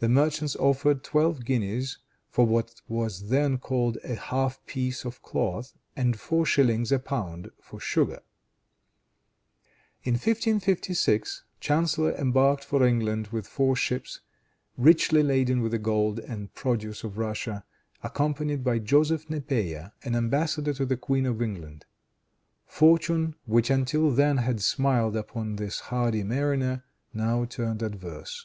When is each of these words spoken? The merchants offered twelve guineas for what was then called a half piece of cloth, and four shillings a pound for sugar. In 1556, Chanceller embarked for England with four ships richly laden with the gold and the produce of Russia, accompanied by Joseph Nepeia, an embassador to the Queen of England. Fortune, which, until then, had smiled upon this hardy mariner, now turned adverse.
The 0.00 0.10
merchants 0.10 0.54
offered 0.56 1.02
twelve 1.02 1.42
guineas 1.46 1.96
for 2.28 2.46
what 2.46 2.82
was 2.86 3.30
then 3.30 3.56
called 3.56 3.96
a 4.04 4.14
half 4.14 4.62
piece 4.66 5.06
of 5.06 5.22
cloth, 5.22 5.72
and 5.96 6.20
four 6.20 6.44
shillings 6.44 6.92
a 6.92 6.98
pound 6.98 7.50
for 7.58 7.80
sugar. 7.80 8.20
In 10.02 10.12
1556, 10.16 11.44
Chanceller 11.62 12.14
embarked 12.18 12.62
for 12.62 12.84
England 12.84 13.28
with 13.28 13.46
four 13.46 13.74
ships 13.74 14.20
richly 14.76 15.22
laden 15.22 15.62
with 15.62 15.72
the 15.72 15.78
gold 15.78 16.18
and 16.18 16.48
the 16.48 16.52
produce 16.52 17.02
of 17.02 17.16
Russia, 17.16 17.64
accompanied 18.02 18.62
by 18.62 18.78
Joseph 18.78 19.30
Nepeia, 19.30 19.94
an 20.04 20.14
embassador 20.14 20.74
to 20.74 20.84
the 20.84 20.98
Queen 20.98 21.24
of 21.24 21.40
England. 21.40 21.86
Fortune, 22.66 23.34
which, 23.46 23.70
until 23.70 24.10
then, 24.10 24.36
had 24.36 24.60
smiled 24.60 25.16
upon 25.16 25.56
this 25.56 25.80
hardy 25.88 26.22
mariner, 26.22 26.84
now 27.14 27.46
turned 27.46 27.82
adverse. 27.82 28.44